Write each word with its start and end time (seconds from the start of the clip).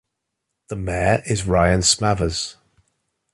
The 0.69 0.75
mayor 0.77 1.21
is 1.27 1.45
Ryan 1.45 1.81
Smathers. 1.83 2.55